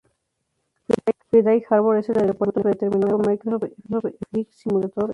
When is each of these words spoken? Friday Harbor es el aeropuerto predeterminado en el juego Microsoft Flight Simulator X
Friday 1.29 1.61
Harbor 1.69 1.95
es 1.97 2.09
el 2.09 2.17
aeropuerto 2.17 2.59
predeterminado 2.63 3.21
en 3.23 3.29
el 3.29 3.37
juego 3.37 3.59
Microsoft 3.61 4.09
Flight 4.31 4.49
Simulator 4.49 5.03
X 5.05 5.09